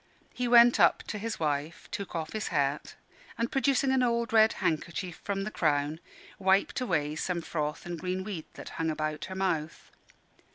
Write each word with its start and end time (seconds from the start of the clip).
He 0.33 0.47
went 0.47 0.79
up 0.79 1.03
to 1.03 1.19
his 1.19 1.39
wife, 1.39 1.87
took 1.91 2.15
off 2.15 2.33
his 2.33 2.47
hat, 2.47 2.95
and 3.37 3.51
producing 3.51 3.91
an 3.91 4.01
old 4.01 4.33
red 4.33 4.53
handkerchief 4.53 5.21
from 5.23 5.43
the 5.43 5.51
crown, 5.51 5.99
wiped 6.39 6.81
away 6.81 7.15
some 7.15 7.41
froth 7.43 7.85
and 7.85 7.99
green 7.99 8.23
weed 8.23 8.45
that 8.55 8.69
hung 8.79 8.89
about 8.89 9.25
her 9.25 9.35
mouth. 9.35 9.91